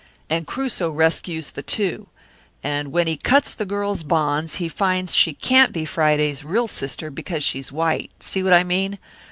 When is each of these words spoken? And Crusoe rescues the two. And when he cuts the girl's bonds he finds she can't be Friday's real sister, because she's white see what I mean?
And 0.31 0.47
Crusoe 0.47 0.89
rescues 0.89 1.51
the 1.51 1.61
two. 1.61 2.07
And 2.63 2.91
when 2.91 3.05
he 3.05 3.17
cuts 3.17 3.53
the 3.53 3.67
girl's 3.67 4.01
bonds 4.01 4.55
he 4.55 4.67
finds 4.67 5.13
she 5.13 5.33
can't 5.35 5.71
be 5.71 5.85
Friday's 5.85 6.43
real 6.43 6.67
sister, 6.67 7.11
because 7.11 7.43
she's 7.43 7.71
white 7.71 8.09
see 8.19 8.41
what 8.41 8.51
I 8.53 8.63
mean? 8.63 8.97